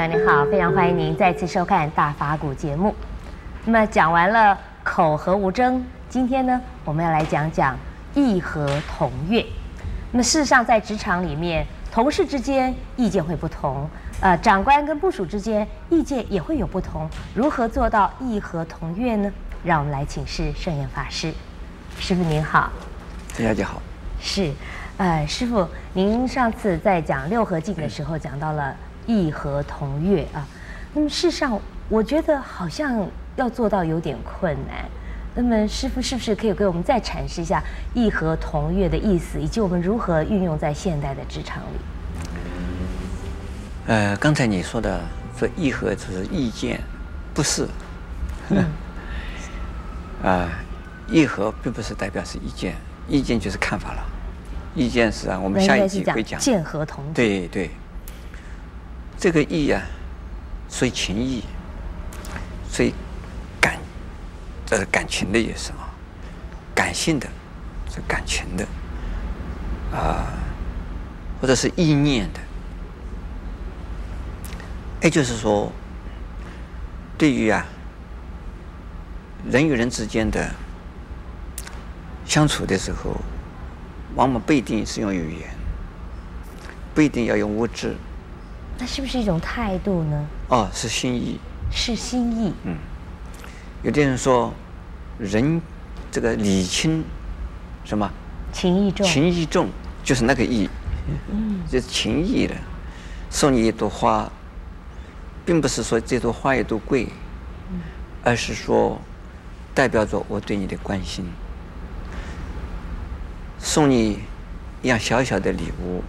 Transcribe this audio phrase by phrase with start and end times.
[0.00, 2.94] 各位观众朋友，你好，非常欢迎您再次收看《大法古》节目。
[3.66, 7.76] 那么讲完了口和无争，今天呢，我们要来讲讲
[8.14, 9.44] 义和同乐。
[10.10, 13.86] 那么事实上，在职场里面，同事之间意见会不同，
[14.20, 17.06] 呃，长官跟部署之间意见也会有不同。
[17.34, 19.30] 如何做到义和同乐呢？
[19.62, 21.30] 让我们来请示圣严法师。
[21.98, 22.72] 师傅您好。
[23.34, 23.82] 陈小姐好。
[24.18, 24.50] 是，
[24.96, 28.74] 呃，师傅，您上次在讲六合镜的时候讲到了
[29.10, 30.46] 义和同乐啊。
[30.94, 34.84] 那么事实上，我觉得好像要做到有点困难。
[35.34, 37.62] 那么师傅是不是可以给我们再阐释一下
[37.94, 41.78] 异和同乐的意思，以及我们如何运用在现代的职场里？
[43.86, 45.00] 呃，刚才你说的
[45.38, 46.80] 这义和就是意见，
[47.32, 47.66] 不是。
[48.50, 48.58] 嗯。
[50.22, 50.50] 啊、呃，
[51.08, 52.74] 义和并不是代表是意见，
[53.08, 54.02] 意见就是看法了。
[54.74, 56.38] 意见是啊，我们下一集会讲。
[56.40, 57.04] 见和同。
[57.14, 57.70] 对对。
[59.20, 59.82] 这个意啊，
[60.68, 61.44] 所以情义，
[62.68, 62.92] 所以。
[64.66, 65.90] 这是感情的意思啊，
[66.76, 67.28] 感性的，
[67.92, 68.64] 是感情的，
[69.90, 70.30] 啊，
[71.40, 72.38] 或者是意念的，
[75.02, 75.72] 也就是说，
[77.18, 77.66] 对于啊，
[79.50, 80.48] 人与人之间的
[82.24, 83.20] 相处的时候，
[84.14, 85.50] 往往不一定是用语言，
[86.94, 87.96] 不一定要用物质，
[88.80, 90.26] 那是不是一种态度呢？
[90.48, 91.38] 哦，是心意，
[91.70, 92.74] 是心意，嗯。
[93.82, 94.52] 有的人说，
[95.18, 95.60] 人
[96.10, 97.04] 这个礼轻，
[97.84, 98.10] 什么？
[98.52, 99.06] 情义重。
[99.06, 99.68] 情义重
[100.02, 100.68] 就是那个义，
[101.30, 102.54] 嗯，就是情义的。
[103.28, 104.30] 送你一朵花，
[105.44, 107.08] 并不是说这朵花有多贵，
[108.24, 108.98] 而是说
[109.74, 111.24] 代表着我对你的关心。
[113.58, 114.20] 送你
[114.80, 116.02] 一样小小的礼物，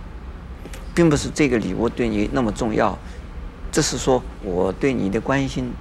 [0.93, 2.97] 并不是这个礼物对你那么重要，
[3.71, 5.71] 这是说我对你的关心。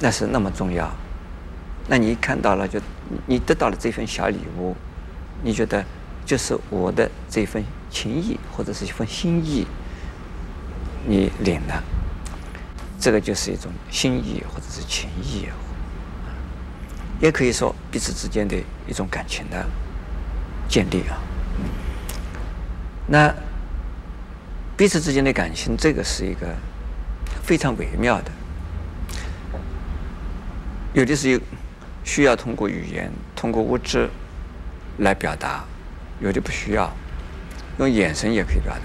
[0.00, 0.88] 那是那么重要，
[1.88, 2.80] 那你看到了，就
[3.26, 4.76] 你得到了这份小礼物，
[5.42, 5.84] 你觉得
[6.24, 9.66] 就是我的这份情谊或者是一份心意，
[11.04, 11.82] 你领了，
[13.00, 15.48] 这个就是一种心意或者是情谊，
[17.20, 18.56] 也可以说彼此之间的
[18.86, 19.66] 一种感情的
[20.68, 21.18] 建立啊。
[23.08, 23.34] 那
[24.78, 26.46] 彼此之间的感情，这个是一个
[27.42, 28.30] 非常微妙的。
[30.92, 31.40] 有的是
[32.04, 34.08] 需要通过语言、通过物质
[34.98, 35.64] 来表达，
[36.20, 36.88] 有的不需要，
[37.80, 38.82] 用眼神也可以表达。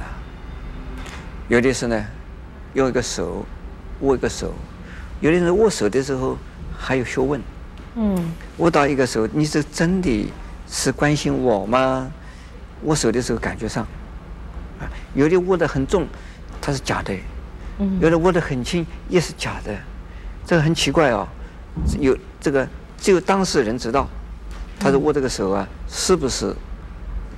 [1.47, 2.05] 有的是呢，
[2.73, 3.45] 用一个手
[3.99, 4.51] 握一个手，
[5.21, 6.35] 有的人握手的时候
[6.75, 7.39] 还有学问。
[7.97, 8.33] 嗯。
[8.57, 10.27] 握到一个手，你是真的
[10.67, 12.11] 是关心我吗？
[12.81, 13.85] 握手的时候感觉上，
[14.83, 16.05] 啊，有的握得很重，
[16.61, 17.15] 它是假的；
[17.99, 19.73] 有的握得很轻，也是假的。
[20.45, 21.27] 这个很奇怪哦。
[21.99, 22.67] 有这个，
[22.97, 24.07] 只有当事人知道，
[24.79, 26.53] 他说握这个手啊，是不是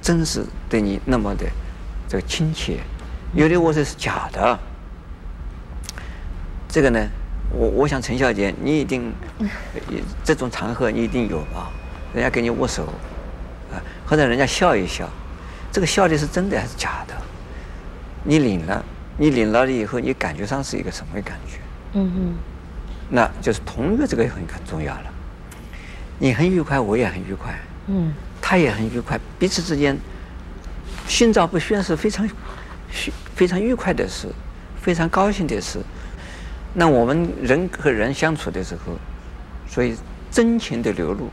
[0.01, 1.45] 真是对你那么的
[2.09, 2.79] 这个亲切？
[3.33, 4.59] 有的握手是假的。
[6.67, 7.00] 这个呢，
[7.53, 9.13] 我我想陈小姐，你一定
[10.25, 11.72] 这种场合你一定有啊？
[12.13, 12.83] 人家给你握手，
[13.72, 15.09] 啊，或者人家笑一笑，
[15.72, 17.13] 这个笑的是真的还是假的？
[18.25, 18.84] 你领了，
[19.18, 21.59] 你领了了以后，你感觉上是一个什么感觉？
[21.94, 22.36] 嗯嗯。
[23.08, 25.13] 那就是同乐，这个也很很重要了。
[26.18, 27.53] 你很愉快，我也很愉快，
[27.88, 29.96] 嗯，他也很愉快，彼此之间
[31.08, 32.28] 心照不宣是非常
[33.36, 34.28] 非常愉快的事，
[34.81, 35.80] 非常高兴的事。
[36.74, 38.98] 那我们人和人相处的时候，
[39.68, 39.95] 所以
[40.31, 41.30] 真情的流露，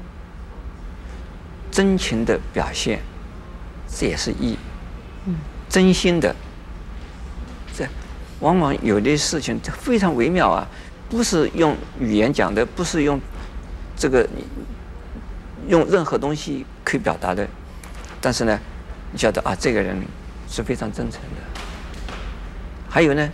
[1.71, 3.01] 真情的表现，
[3.89, 4.59] 这也是义，
[5.27, 5.37] 嗯，
[5.69, 6.37] 真心的，这
[8.43, 10.69] 往往有的事情这非常微妙啊。
[11.09, 13.21] 不是用语言讲的，不是用
[13.95, 14.27] 这个
[15.69, 17.47] 用任何东西可以表达的。
[18.19, 18.59] 但是呢，
[19.11, 19.95] 你晓得啊，这个人
[20.49, 21.37] 是非常真诚的。
[22.89, 23.29] 还有呢，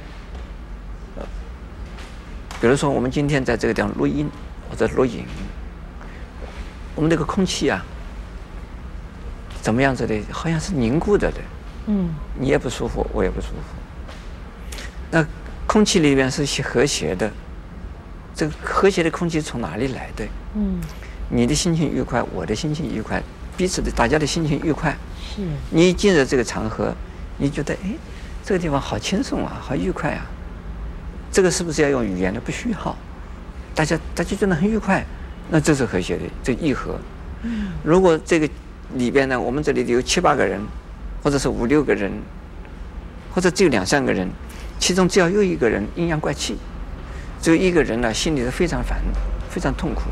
[2.60, 4.28] 比如说我们今天在这个地方录音
[4.68, 5.24] 或者录影，
[6.96, 7.84] 我们这个空气啊，
[9.62, 10.20] 怎么样子的？
[10.32, 11.40] 好像是凝固着的。
[11.86, 12.10] 嗯。
[12.36, 13.87] 你也不舒服，我也不舒服。
[15.10, 15.24] 那
[15.66, 17.30] 空气里面是和谐的。
[18.34, 20.24] 这个和谐的空气从哪里来的？
[20.54, 20.80] 嗯，
[21.28, 23.20] 你的心情愉快，我的心情愉快，
[23.56, 24.96] 彼此的大家的心情愉快。
[25.34, 25.42] 是。
[25.70, 26.94] 你一进入这个场合，
[27.36, 27.90] 你觉得哎，
[28.44, 30.24] 这个地方好轻松啊，好愉快啊。
[31.32, 32.40] 这个是不是要用语言的？
[32.40, 32.96] 不需要。
[33.74, 35.04] 大家大家觉得很愉快，
[35.50, 36.96] 那这是和谐的，这义和。
[37.42, 37.72] 嗯。
[37.82, 38.48] 如果这个
[38.94, 40.60] 里边呢，我们这里有七八个人，
[41.24, 42.12] 或者是五六个人，
[43.34, 44.28] 或者只有两三个人，
[44.78, 46.56] 其中只要有一个人阴阳怪气，
[47.42, 48.98] 只有一个人呢，心里是非常烦，
[49.50, 50.02] 非常痛苦。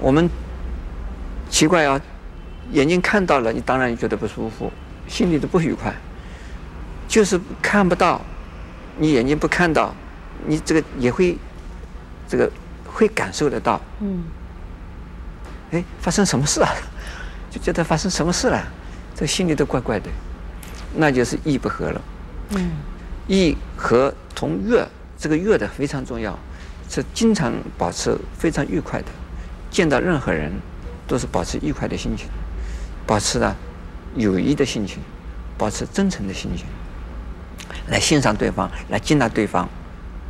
[0.00, 0.28] 我们
[1.48, 2.00] 奇怪啊，
[2.72, 4.72] 眼睛看到了，你当然觉得不舒服，
[5.06, 5.94] 心里都不愉快。
[7.06, 8.20] 就是看不到，
[8.98, 9.94] 你眼睛不看到，
[10.46, 11.38] 你这个也会，
[12.28, 12.50] 这个
[12.84, 13.80] 会感受得到。
[14.00, 14.24] 嗯。
[15.70, 16.68] 哎，发生什么事啊？
[17.50, 18.62] 就觉得发生什么事了，
[19.14, 20.10] 这心里都怪怪的，
[20.94, 22.00] 那就是意不合了。
[22.50, 22.70] 嗯。
[23.28, 24.84] 意和同悦，
[25.18, 26.36] 这个悦的非常重要，
[26.88, 29.06] 是经常保持非常愉快的，
[29.70, 30.50] 见到任何人
[31.06, 32.26] 都是保持愉快的心情，
[33.06, 33.54] 保持了
[34.16, 34.98] 友谊的心情，
[35.58, 36.64] 保持真诚的心情，
[37.88, 39.68] 来欣赏对方，来接纳对方，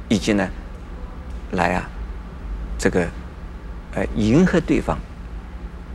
[0.08, 0.48] 以及呢，
[1.52, 1.88] 来啊，
[2.76, 3.06] 这个
[3.94, 4.98] 呃迎合对方，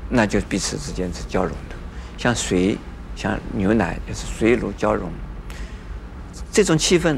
[0.10, 1.76] 那就彼此之间是交融的，
[2.18, 2.78] 像水，
[3.16, 5.12] 像牛奶，就是水乳交融。
[6.54, 7.18] 这种气氛，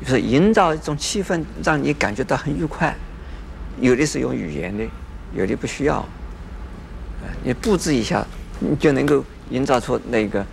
[0.00, 2.94] 就是营造一种气氛，让你感觉到很愉快。
[3.80, 4.84] 有的是用语言的，
[5.34, 6.06] 有的不需要。
[7.42, 8.24] 你布置一下，
[8.60, 10.46] 你就能够营造出那个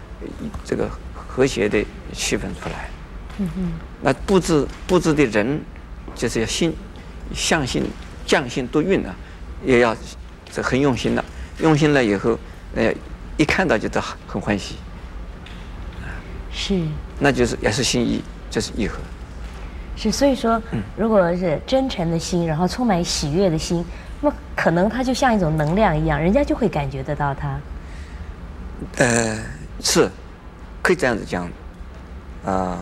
[0.64, 2.90] 这个和谐的气氛出来。
[3.38, 3.74] 嗯嗯。
[4.02, 5.62] 那布置布置的人，
[6.16, 6.76] 就是要心、
[7.36, 7.86] 相性、
[8.26, 9.16] 将性都运了，
[9.64, 9.96] 也要
[10.52, 11.24] 这很用心了。
[11.60, 12.38] 用心了以后，
[12.76, 12.92] 呃，
[13.38, 14.76] 一看到就都很欢喜。
[16.52, 16.82] 是。
[17.20, 19.00] 那就是也是心意，就是意合。
[19.98, 20.62] 是，所以说，
[20.98, 23.86] 如果是真诚的心，然后充满喜悦的心，
[24.22, 27.58] 那么可能它就像一种能量一样，人家就会感觉得到它。
[28.98, 29.38] 呃，
[29.80, 30.10] 是，
[30.82, 31.46] 可以这样子讲。
[31.46, 31.52] 啊、
[32.44, 32.78] 呃，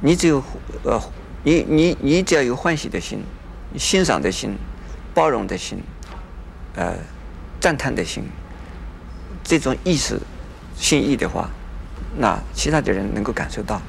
[0.00, 0.42] 你只有
[0.82, 1.00] 呃，
[1.44, 3.22] 你你你只要有欢喜的心，
[3.76, 4.56] 欣赏的心，
[5.14, 5.80] 包容的心，
[6.74, 6.94] 呃，
[7.60, 8.24] 赞叹的心，
[9.44, 10.18] 这种意识、
[10.76, 11.48] 心意的话。
[12.16, 13.80] 那其他的人能够感受到，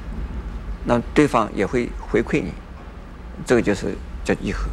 [0.84, 2.52] 那对方也会回馈你，
[3.44, 3.94] 这个就是
[4.24, 4.68] 叫义和。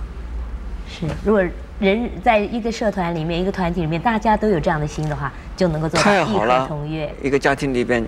[0.90, 1.44] 是，如果
[1.80, 7.14] 人在一个社团里面、一个团体里面，大家都有这样的心的话，就能够做到意合同悦。
[7.22, 8.04] 一个家庭里边，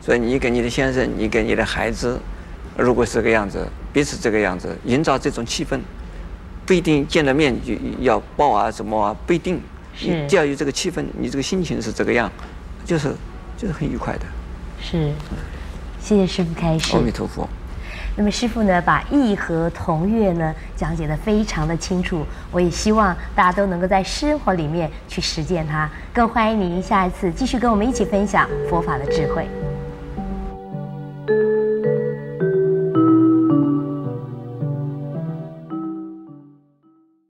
[0.00, 2.18] 所以你给你的先生，你给你的孩子，
[2.76, 5.78] 如果是这个样子，彼此这个样子，营造这种气氛，
[6.66, 9.60] 不一定见了面就要抱啊什么啊，不一定。
[9.96, 10.26] 是。
[10.26, 12.30] 只要有这个气氛，你这个心情是这个样，
[12.84, 13.14] 就是
[13.56, 14.26] 就是很愉快的。
[14.84, 15.10] 是，
[15.98, 16.94] 谢谢师傅开示。
[16.94, 17.48] 阿弥陀佛。
[18.16, 22.24] 那么师傅呢，把意和同悦呢讲解得非常的清楚。
[22.52, 25.88] 我也希望大家都能够在生活里面去实践它。
[26.12, 29.48] 更欢迎您下一次继续跟我们一起分享佛法的智慧。